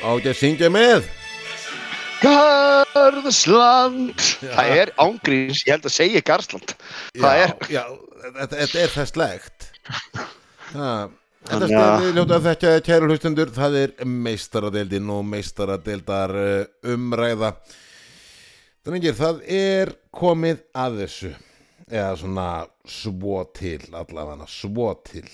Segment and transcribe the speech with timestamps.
[0.00, 1.00] á ekki að syngja með
[2.90, 6.68] Garðsland Það er ángríns, ég held að segja Garðsland
[7.16, 7.84] Það er já,
[8.40, 8.54] þetta,
[8.84, 9.58] er þess legt
[11.50, 17.54] Þetta að- stefni ljóta að þetta kæru hlustundur, það er meistaradeildin og meistaradeildar uh, umræða.
[18.84, 21.30] Þannig það er komið að þessu,
[21.88, 22.46] eða svona
[22.84, 25.24] svo til, allavega svo til.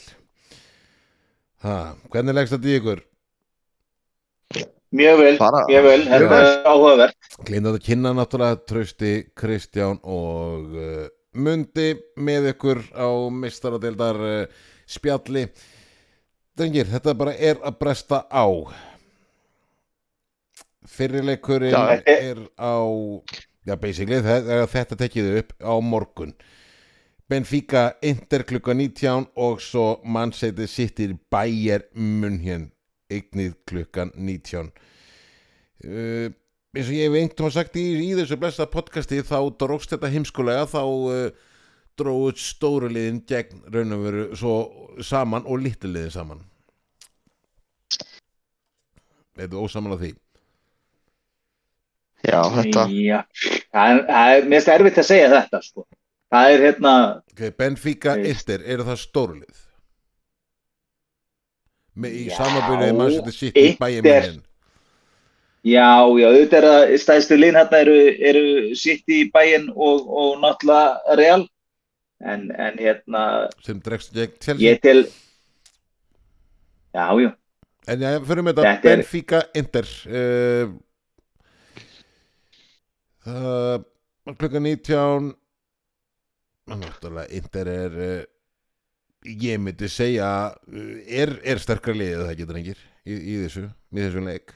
[1.67, 1.77] Ha,
[2.15, 3.03] hvernig leggst þetta í ykkur?
[4.97, 7.31] Mjög vel, Bara- mjög vel, þetta er áhugavert.
[7.45, 11.07] Glinda að kynna náttúrulega Trausti, Kristján og uh,
[11.37, 15.47] Mundi með ykkur á meistaradeildar uh, spjalli.
[16.57, 18.47] Drengir, þetta bara er að bresta á.
[20.87, 22.79] Fyrirleikurinn Já, er á,
[23.67, 26.33] já basically, þetta, þetta tekið upp á morgun.
[27.29, 32.71] Benfica Inter klukka 19 og svo mannsæti sittir Bayer München
[33.13, 34.73] eignið klukkan 19.
[35.87, 36.29] Uh,
[36.77, 40.13] eins og ég hef einhvern veginn sagt í, í þessu blessa podcasti þá drókst þetta
[40.13, 41.31] heimskulega þá uh,
[41.97, 44.55] dróðut stóru liðin gegn raun og veru svo
[45.05, 46.45] saman og litlu liðin saman
[49.37, 50.13] er ósaman á því
[52.27, 53.21] Já, þetta Já,
[53.71, 55.85] það er, er, finnst erfitt að segja þetta, sko.
[56.33, 56.95] Það er hérna,
[57.31, 58.49] okay, Benfica Veist.
[58.49, 59.61] Inter, eru það stóru lið?
[61.97, 63.81] Með, í samanbyrjuði sitt í Inter.
[63.81, 64.43] bæjuminn
[65.67, 65.89] já,
[66.21, 67.97] já, auðvitað er að stæðstu linn hérna eru,
[68.31, 68.45] eru
[69.17, 71.47] í bæinn og, og náttúrulega real.
[72.25, 73.23] En, en hérna,
[73.61, 74.39] sem dregst ég
[74.81, 75.03] til,
[76.97, 77.35] já, já,
[77.93, 80.71] En já, fyrir með þetta Benfica Inter uh,
[84.27, 85.29] var klukkan 19
[86.73, 88.17] Náttúrulega Inter er uh,
[89.27, 93.65] Ég myndi segja uh, Er, er sterkara liðið það getur engir í, í þessu,
[93.95, 94.55] í þessu leik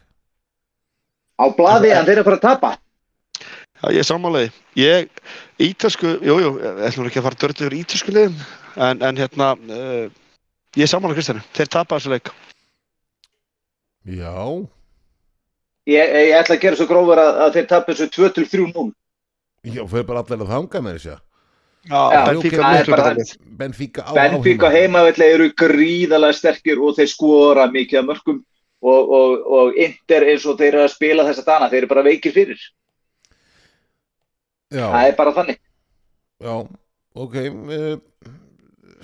[1.40, 2.70] á blaði en þeir eru að fara að tapa.
[3.80, 4.50] Já, ég er sammálaði.
[4.76, 5.06] Ég,
[5.64, 8.34] ítalsku, jú, jú, ég ætlum ekki að fara dörðu yfir ítalsku liðin,
[8.76, 10.42] en, en hérna, uh,
[10.76, 11.44] ég er sammálaði Kristjana.
[11.56, 12.28] Þeir tapa þessu leik.
[14.04, 14.36] Já,
[15.88, 18.90] Ég, ég ætla að gera svo grófur að, að þeir tapa þessu 2-3-0.
[19.64, 21.16] já, fyrir bara allir að þanga með þessu
[21.88, 23.30] Já, Benfica lið.
[23.60, 28.42] Benfica á Benfica á heimavelli eru gríðalega sterkir og þeir skora mikið af mörgum
[28.84, 32.04] og, og, og Inter eins og þeir eru að spila þessa dana, þeir eru bara
[32.04, 32.60] veikir fyrir.
[34.70, 35.58] Já, Það er bara þannig.
[36.44, 36.54] já,
[37.24, 37.96] ok uh,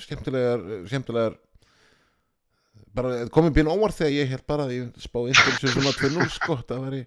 [0.05, 1.35] Skemmtilegar Skemmtilegar.
[2.97, 6.29] Bara komið býn óvart þegar ég held bara að ég spá Inter sem svona 2-0
[6.37, 7.03] sko, það væri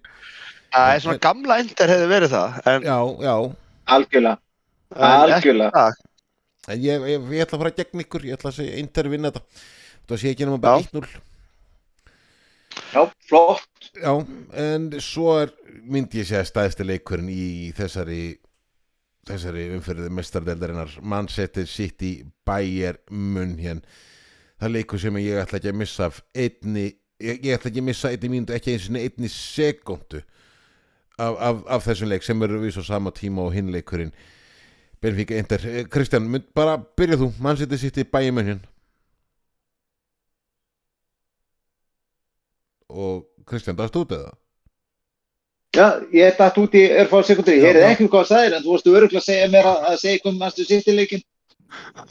[0.70, 3.34] Það er svona gamla endur hefði verið það, en, Já, já,
[3.96, 4.38] Algjörlega,
[4.96, 5.84] algjörlega.
[6.68, 9.30] en ég, ég, ég ætla að fara gegn ykkur, ég ætla að segja Inter vinna
[9.30, 9.66] þetta
[10.10, 10.88] Það sé ekki nema bara Já.
[10.90, 11.06] 1-0
[12.90, 13.90] Já, flott.
[13.98, 14.12] Já,
[14.58, 15.52] en svo er
[15.90, 18.38] myndi ég segja stæðsti leikurinn í þessari
[19.30, 22.12] þessari umfyrirði mestardeldarinnar Manchester City
[22.46, 23.82] Bayer München
[24.60, 26.86] það er leikur sem ég ætla ekki að missa af einni,
[27.22, 30.22] ég, ég ætla ekki að missa einni mínútu, ekki eins og einni sekundu
[31.20, 34.12] af, af, af þessum leik sem eru við svo sama tíma og hinn leikurinn
[35.00, 38.60] Benfica Inter, Eh, Kristján, mynd bara byrja þú, Manchester City Bayer München
[42.90, 44.36] og Kristján, það stútið það?
[45.70, 47.84] Já, ég dætt út í örfáð sekundur, ég já.
[47.92, 50.38] ekki hvað það sagðir en þú varstu öruglega að segja mér að, að segja hvað
[50.40, 51.22] mannstu sittileikin.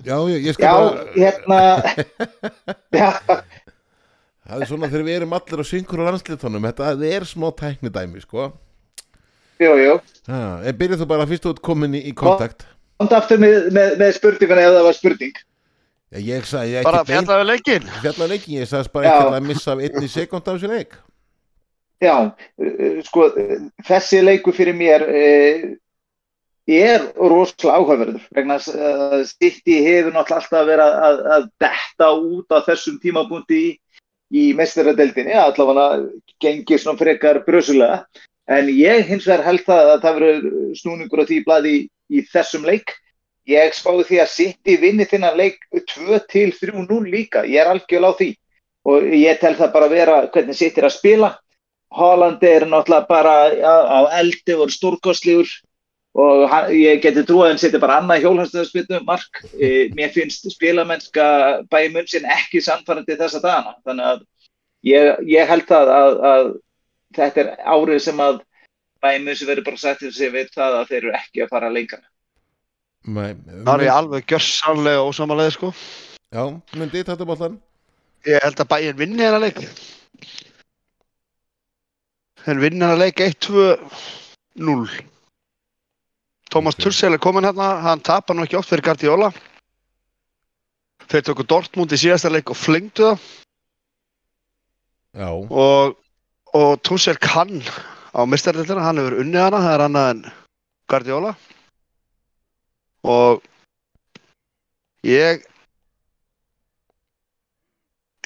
[0.07, 1.59] Já, ég, ég skal Já, bara hérna,
[3.01, 3.09] já,
[4.49, 8.23] Það er svona þegar við erum allir á synkur og landsliðtónum Þetta er smá tæknidæmi
[8.23, 8.45] sko
[9.59, 9.97] jú, jú.
[10.31, 12.63] ha, En byrjuð þú bara fyrst ert komin í, í kontakt
[12.99, 15.37] Komdu aftur með, með, með spurninguna ef það var spurning.
[16.09, 17.91] Ég, ég sagði bara ekki beint fjallaði leikin.
[18.01, 19.11] fjallar leikin Ég sagði bara Já.
[19.13, 20.95] ekki að missa af einni sekund af þessu leik
[21.99, 23.27] Já, uh, sko,
[23.85, 25.67] þessi leiku fyrir mér uh,
[26.69, 32.09] er rosalega áhugaverður vegna þess að City hefur náttúrulega alltaf verið að, að, að detta
[32.15, 33.69] út á þessum tímapunkti í,
[34.33, 35.87] í mestaradeldinni, allavega
[36.41, 38.03] gengið svona frekar brösulega
[38.49, 42.23] en ég hins vegar held það að það verður snúningur á því blaði í, í
[42.33, 42.93] þessum leik.
[43.49, 48.29] Ég spáði því að City vinni þinnan leik 2-3-0 líka, ég er algjörlega á því.
[48.89, 51.31] Og ég tel það bara vera hvernig City er að spila.
[51.89, 55.49] Haaland er náttúrulega bara á, eldi og stórkostlegur.
[56.19, 59.41] Og hann, ég geti trúið að hann setja bara annað hjólhanstöðarspilnu mark.
[59.57, 61.25] E, mér finnst spilamennska
[61.69, 63.75] bæði munn sinn ekki sannfærandi þessa dagana.
[63.85, 64.23] Þannig að
[64.89, 66.51] ég, ég held það að, að
[67.17, 68.41] þetta er árið sem að
[69.03, 71.69] munn sem verður bara sagt til sig við það að þeir eru ekki að fara
[71.71, 72.01] lengra.
[73.07, 73.31] Nei,
[73.65, 75.71] Það er alveg gjörsanlega ósamalega, sko.
[76.35, 76.43] Já,
[76.75, 77.55] myndi þetta bóllan
[78.27, 79.61] Ég held að bæinn vinni hennar leik.
[82.49, 84.89] en vinna hann að leika 1-2-0
[86.49, 86.83] Thomas Ok.
[86.83, 87.81] Tursel er komin hérna.
[87.83, 89.29] Hann tapar nú ekki oft fyrir Guardiola.
[91.09, 93.19] Þeir tóku Dortmund í síðasta leik og flengdu það.
[95.19, 95.95] Já, og,
[96.53, 97.61] og Tursel kann
[98.13, 100.21] á mistarlildina, hann hefur unnið hana það er annað en
[100.89, 101.33] Guardiola
[103.05, 103.43] og
[105.07, 105.45] ég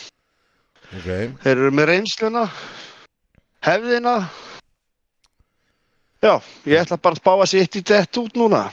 [0.90, 2.40] Þeir eru með reynsluna,
[3.62, 4.14] hefðina.
[6.18, 6.32] Já,
[6.66, 8.64] ég ætla bara að spá að sitt í dett út núna.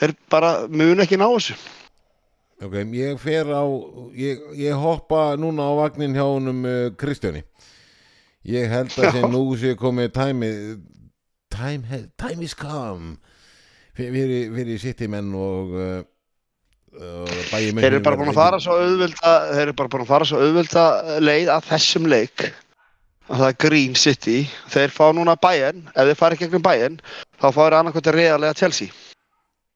[0.00, 1.58] Þeir bara mun ekki ná þessu.
[2.60, 3.64] Ok, ég fer á
[4.12, 7.40] ég, ég hoppa núna á vagnin hjá honum uh, Kristjáni
[8.48, 10.50] Ég held að sem nú sé komið time
[11.52, 13.16] time, time is come
[13.96, 16.00] Fyr- fyrir, fyrir sitt menn og uh,
[16.96, 20.12] uh, bæði Þeir eru bara búin að fara svo auðvelda, þeir eru bara búin að
[20.12, 20.84] fara svo auðvelda
[21.20, 22.44] leið að þessum leik.
[23.30, 24.38] Að það er Green City.
[24.72, 26.96] Þeir fá núna bæinn, ef þeir fara ekki gegnum bæinn,
[27.36, 28.94] þá fá þeir annarkvæmt að reyðarlega Chelsea.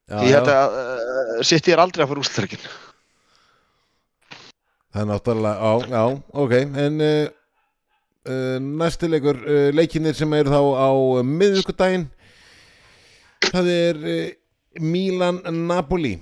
[0.09, 0.57] já, Því þetta
[1.25, 2.69] uh, City er aldrei að fara úrslutleikin.
[4.95, 6.03] Það er náttúrulega, já, já,
[6.39, 7.31] ok En uh,
[8.31, 10.91] uh, næsti leikur uh, leikinir sem eru þá á
[11.27, 12.07] miðvikudaginn
[13.49, 13.99] Það er
[14.79, 16.15] Milan-Napoli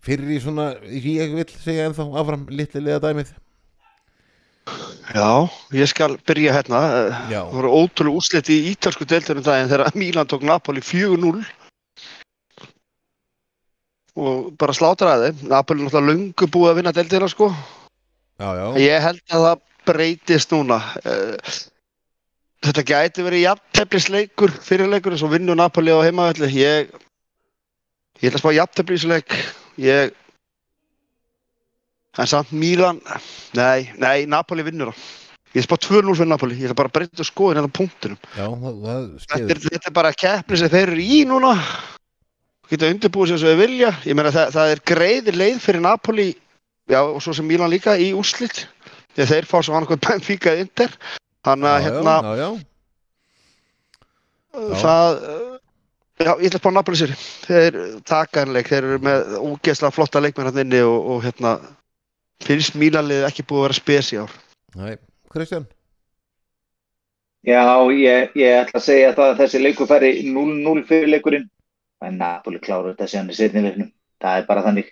[0.00, 3.36] Fyrir í svona, ég vil segja ennþá áfram litlilega dæmið
[5.10, 6.80] Já, ég skal byrja hérna.
[7.30, 7.40] Já.
[7.42, 11.42] Það voru ótrúlega úrslit í ítalsku deildunum daginn þegar Milan tók Napoli 4-0
[14.16, 15.48] og bara slátraði þeim.
[15.52, 17.50] Napoli er náttúrulega löngu búið að vinna deildina sko.
[18.40, 19.60] Já, já, Ég held að það
[19.90, 20.80] breytist núna.
[21.04, 21.58] Eh,
[22.60, 26.50] Þetta gæti verið jafntefnisleikur fyrirleikur eins og vinnu Napoli á heimavelli.
[26.60, 26.90] Ég,
[28.20, 29.36] ég ætla að spá jafntefnisleik.
[29.80, 30.12] Ég
[32.18, 32.98] En samt Milan,
[33.54, 35.04] nei, nei, Napoli vinnur það.
[35.54, 38.18] Ég spá 2-0 fyrir Napoli, ég ætla bara að breyta skoðin hérna punktunum.
[38.36, 41.52] já, það, það Þetta er, þetta er bara keppni sem þeir eru í núna.
[42.70, 43.90] Geta undirbúið sér svo þeir vilja.
[44.06, 46.28] Ég meina það, það er greiði leið fyrir Napoli,
[46.90, 48.62] já, og svo sem Milan líka í úrslit.
[49.16, 50.94] Þegar þeir fá svo hann Benfica eða Inter.
[51.46, 52.50] Þannig að hérna, já, já, já.
[54.84, 55.58] það, uh,
[56.20, 57.16] já, ég ætla að spá Napoli sér.
[57.48, 61.56] Þeir taka en leik, þeir eru með úgeðslega flotta leikmenn hann inni og, og hérna,
[62.44, 64.40] finnst Milanlið ekki búið að vera spes í ár.
[64.78, 64.96] Næ,
[65.32, 65.66] Kristján
[67.46, 67.64] Já,
[67.96, 71.46] ég, ég ætla að segja það að þessi leikur færi 0-0 fyrir leikurinn.
[72.06, 73.90] En Napoli klárar þetta síðan í setni leiknum.
[74.20, 74.88] Það er bara þannig.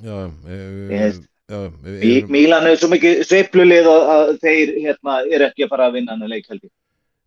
[0.00, 4.72] Já, við, Ég- já, við, Mí, erum, Mílan er svo mikið sveiflulið að, að þeir
[4.84, 6.70] hérna, er ekki að fara að vinna hann að leik heldur.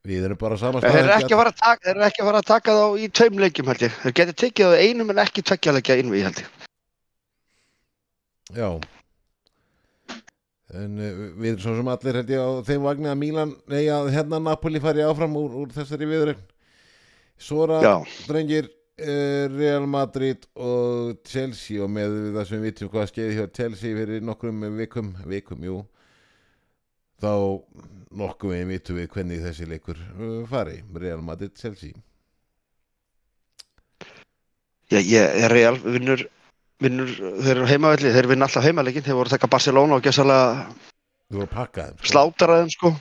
[0.03, 2.27] við erum bara saman Þeir eru ekki að fara að taka, þeir eru ekki að
[2.29, 3.69] fara að taka þá í tveim leikjum.
[3.83, 6.49] Þeir geti tekið þá einum en ekki tveggja leikja innví held ég.
[8.53, 8.69] Já
[10.73, 13.83] En uh, við erum svo sem allir held ég á þeim vagni að Mílan, nei
[13.93, 16.41] að hérna Napoli fari áfram úr, úr þessari viðurinn
[17.37, 17.93] Sora, Já,
[18.25, 23.97] drengir Real Madrid og Chelsea og með það sem við vitum hvað skeiði hjá Chelsea
[23.97, 25.79] fyrir nokkrum vikum, vikum, jú
[27.23, 27.33] þá
[28.13, 31.97] nokkuð við vitum við hvernig þessi leikur uh, fari, Real Madrid Chelsea
[34.93, 36.21] ég, ég er real, vinnur,
[36.83, 41.49] vinnur, þeir eru heimavelli, þeir vinna alltaf heimaleikin, þeir voru að taka Barcelona og þeim
[41.97, 42.09] sko.
[42.11, 42.93] slátara þeim sko.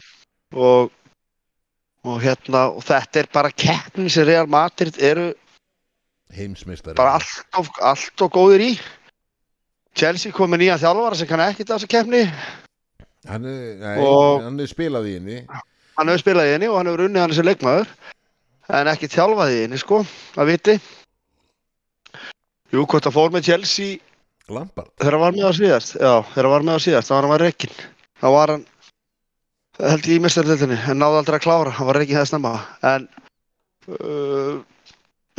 [0.53, 0.93] Og,
[2.09, 5.31] og hérna, og þetta er bara keppnin sem Real Madrid eru
[6.37, 8.73] heimsmeistari bara allt of, allt of góðir í.
[9.99, 12.23] Chelsea kom með nýja þjálfara sem kann ekkert af þessu keppni.
[13.29, 15.43] Hann er, nei, Og- hann spilað í henni
[15.99, 17.91] Hann hefur spilað í henni og hann hefur unnið hann sem leikmaður.
[18.73, 19.99] En ekki þjálfað í henni sko,
[20.41, 20.79] að viti.
[22.73, 23.99] Jú, hvort það fór með Chelsea
[24.53, 25.95] Lampard þegar hann var með á síðast.
[26.01, 27.77] Já, þegar hann var með á síðast, þá var hann var reikinn.
[28.23, 28.65] Þá var hann,
[29.83, 31.75] held ég í mestardeltinni, en náði aldrei að klára.
[31.77, 32.53] Hann var reikinn það snemma.
[32.89, 33.07] En
[33.93, 34.57] uh,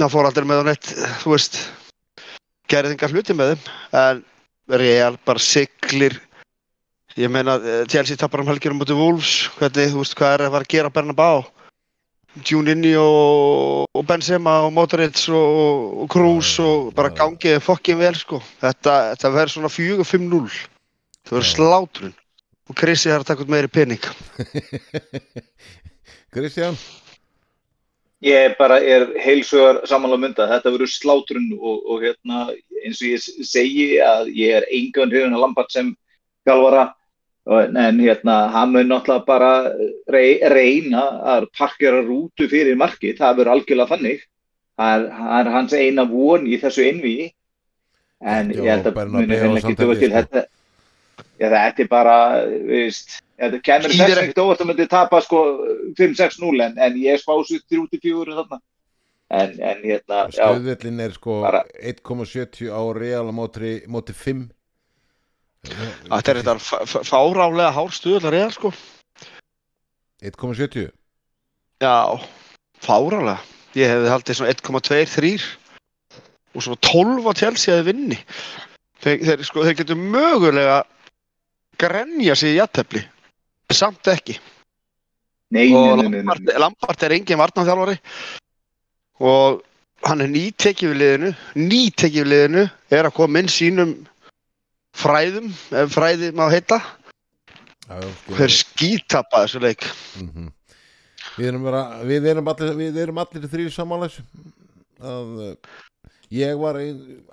[0.02, 1.60] hann fór aldrei með á neitt, þú veist,
[2.72, 3.74] gerði engar hluti með þeim.
[4.04, 4.24] En
[4.80, 6.16] Real bara siglir
[7.14, 10.42] Ég meina, eh, Chelsea tapar um helgir um mútið Wolves, hvernig, þú veist, hvað er
[10.42, 11.44] að fara að gera Bernabéu?
[12.42, 18.42] Juninho og, og Benzema og Modric og, og Kroos og bara gangið fokkin vel, sko.
[18.64, 20.58] Þetta, þetta verður svona 4-5-0.
[21.22, 22.18] Það verður slátrun.
[22.72, 24.02] Og Krissi að taka út meiri pening.
[26.34, 26.80] Kristján
[28.24, 30.48] Ég bara er heilsugar samanlega mynda.
[30.48, 32.46] Þetta verður slátrun og, og hérna,
[32.84, 35.96] eins og ég segi að ég er engan hrifun að Lampard sem
[37.46, 39.74] Og- en hérna, hann mun náttúrulega bara
[40.08, 41.02] rey, reyna
[41.36, 44.22] að parkera rútu fyrir markið, það verður algjörlega þannig.
[44.80, 45.04] Það er,
[45.40, 47.34] er hans eina von í þessu innví
[48.24, 50.16] en Já, ég held að Bernabéu muni henni ekki ég, til sko.
[50.16, 50.46] þetta.
[51.44, 52.16] Já, þetta er bara,
[52.70, 55.42] veist, þetta kemur þess ekkert- óvart að myndi tapa sko
[56.00, 58.60] 5-6-0 en, en ég spási 3-4 þarna.
[59.34, 64.52] En, en hérna, já, Stöðvillin er sko Bara- 1,70 á Real á móti, móti 5
[65.64, 68.72] Þetta er þetta fárálega hár stuðlar eða sko.
[70.22, 70.92] 1,70
[71.82, 72.20] Já,
[72.84, 73.40] fárálega
[73.74, 75.46] Ég hefði haldið svona 1,23
[76.54, 78.20] og svo 12 á Chelsea að vinni.
[79.02, 80.76] Þeir, þeir, sko, þeir getur mögulega
[81.84, 83.04] grenja sig í jættefli
[83.74, 84.38] samt ekki.
[85.54, 86.58] Nei, og nei, nei, nei.
[86.62, 88.00] Lampard er engin varnarþjálfari.
[89.24, 89.62] Og
[90.08, 91.32] hann er nýtekið við liðinu.
[91.60, 92.66] Nýtekið við liðinu
[92.98, 93.94] er að koma inn sínum
[94.98, 96.80] fræðum ef fræði má heita.
[97.84, 99.88] Já, já, hver skítapa þessu leik.
[100.22, 100.52] Mhm.
[101.38, 104.20] við, erum bara, við erum allir við erum allir þrýr samanlæs
[105.04, 105.54] að uh,
[106.34, 106.78] ég var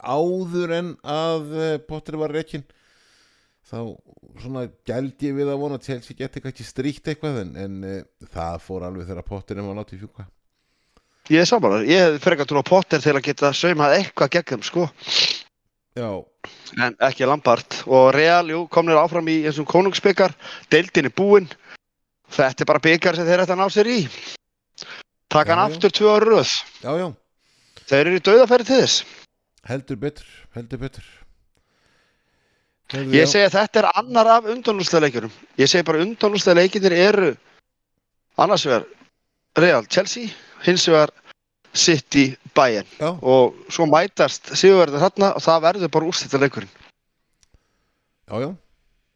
[0.00, 2.64] áður en að uh, Potter var rekin
[3.66, 3.78] þá
[4.40, 8.02] svona gæld ég við að vona að Chelsea geti kannski stríkt eitthvað en, en uh,
[8.32, 10.26] það fór alveg þegar Potter var látið fjúka.
[11.30, 14.48] Ég er samanlega, ég hefði frekar trú á Potter til að geta saumað eitthvað gegn
[14.50, 14.88] þeim sko.
[15.98, 16.10] Já,
[16.80, 17.82] en ekki Lampard.
[17.90, 20.34] Og Real, jú, komnir áfram í eins og konungsbyggar,
[20.72, 21.50] deildin er búinn
[22.30, 24.00] þetta er bara byggar sem þeir ætla að ná sér í.
[25.30, 26.52] Taka hann aftur tvö ára röð.
[26.82, 27.08] Já, já,
[27.86, 29.02] þeir eru í dauðafæri til þess.
[29.68, 31.08] Heldur betur heldur betur
[32.90, 36.94] Heyrðu, ég segi að þetta er annar af undanlúslega leikjurum ég segi bara undanlúslega leikjunir
[36.96, 37.28] eru
[38.40, 38.86] annars vegar
[39.58, 40.30] Real Chelsea,
[40.64, 41.10] hins vegar
[41.74, 42.86] City Bayern.
[42.98, 46.72] Já, og svo mætast sigurverðin þarna og það verður bara úrstættar leikurinn
[48.26, 48.50] já, já.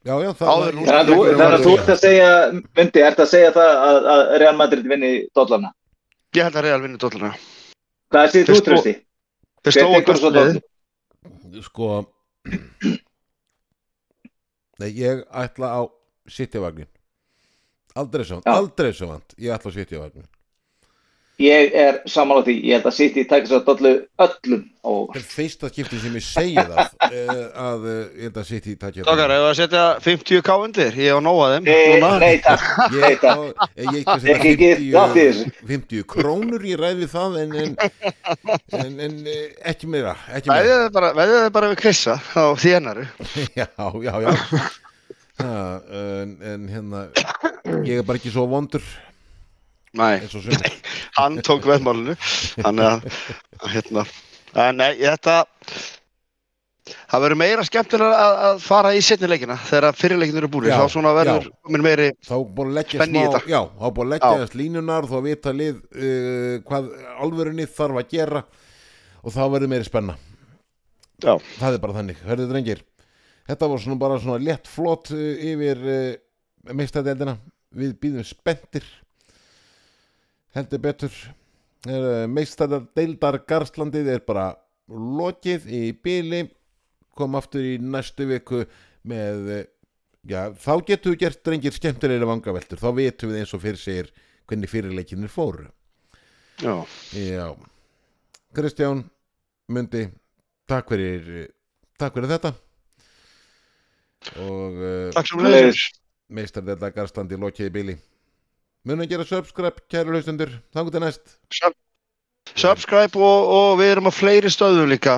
[0.05, 2.29] Já, já, það Áður en Þannig að þú, þú ert að segja,
[2.77, 5.71] myndi, ert að segja það að, að Real Madrid vinni dollana.
[6.37, 7.31] ég held að Real vinni dolluna
[8.13, 8.95] Hvað séð þú Þeir sló- trösti?
[9.65, 11.63] þeir dollu?
[11.65, 11.89] sko
[14.83, 15.81] Nei, ég ætla á
[16.31, 16.89] City-vagnin.
[17.95, 18.55] Aldrei svo, Já.
[18.59, 19.35] aldrei svo vant.
[19.39, 20.27] Ég ætla á City-vagnin
[21.43, 23.91] Ég er saman á því, ég held að City tækir svo dollu
[24.23, 28.37] öllum og Það er fyrsta skipti sem ég segi það uh, að uh, ég held
[28.39, 30.99] að City takja Stokkar, hefur að setja 50k undir?
[31.03, 31.67] Ég á nóa þeim.
[31.67, 33.35] Nei, takk, nei Ég, takk.
[33.35, 35.51] á, ég, ég, Ekki get látt í þessu.
[35.73, 37.75] 50 krónur ég ræði það en, en,
[38.79, 39.41] en, en eh,
[39.73, 40.63] ekki meira ekki meira.
[40.63, 43.09] Veðið þið bara, veðið þið bara við Krissa á þénaru
[43.59, 43.67] já,
[44.07, 44.31] já, já.
[45.43, 45.51] Ha,
[45.99, 47.03] en, en hérna
[47.83, 48.87] ég er bara ekki svo vondur
[49.95, 50.23] Nei,
[51.19, 52.17] hann tók veðmálinu
[52.59, 53.19] Þannig að,
[53.71, 54.07] hérna
[54.55, 55.43] En nei, þetta
[56.85, 60.85] Það verður meira skemmtilega að, að fara í setni leikina þegar fyrirleikinu eru búin þá
[60.93, 63.41] svona verður komin meiri Spenna í þetta.
[63.49, 66.91] já, þá búin að leggja línunar þá vita lið uh, hvað
[67.25, 68.43] alvörunni þarf að gera
[69.25, 70.19] og þá verður meiri spenna.
[71.25, 71.39] Já.
[71.57, 72.85] það er bara þannig, hörðu drengir
[73.49, 77.39] þetta var svona bara svona létt flott uh, yfir uh, meistæðeldina
[77.75, 78.85] við býðum spenntir
[80.55, 81.17] heldur betur.
[81.85, 84.47] Uh, meistæðardeildar Garslandið er bara
[84.89, 86.47] lokið í byli
[87.15, 88.63] kom aftur í næstu viku
[89.05, 89.65] með uh,
[90.25, 94.07] Já, þá getum við gert drengir skemmtilegri vangaveltur, þá vitum við eins og fyrir segir
[94.49, 95.67] hvernig fyrirleikinir fóru.
[96.63, 96.81] Já,
[97.13, 97.51] Já,
[98.57, 99.03] Kristján,
[99.69, 100.07] Mundi,
[100.71, 101.51] takk fyrir,
[102.01, 102.55] takk fyrir þetta.
[104.41, 105.85] Og uh, takk sem leiðis
[106.33, 107.99] meistardella Garstandi lokiði bíli.
[108.85, 111.37] Munum að gera subscribe, kæru hlustundur, þá til næst.
[112.55, 115.15] Subscribe og, og við erum á fleiri stöðum líka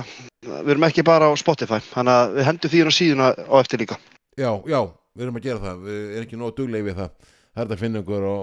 [0.46, 3.82] Við erum ekki bara á Spotify Þannig að við hendum því á síðuna á eftir
[3.82, 3.96] líka
[4.38, 4.78] Já, já,
[5.16, 7.10] við erum að gera það, við erum ekki nóg duglegi við það.
[7.56, 8.36] Það er þetta að finna ykkur á,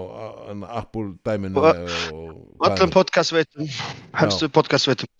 [0.82, 1.80] Apple dæminu Og-
[2.12, 3.68] og, og Öllum podcast veitum
[4.20, 5.10] Helstu podcast veitum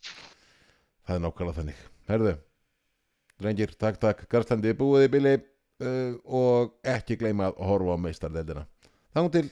[1.05, 1.83] Það er nákvæmlega þannig.
[2.09, 2.31] Herðu,
[3.41, 4.23] drengir, takk, takk.
[4.33, 8.63] Garstandi búið í bili uh, og ekki gleyma að horfa á meistardeldina.
[9.13, 9.45] Þá til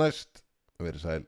[0.00, 0.42] næst,
[0.82, 1.26] verið sæl.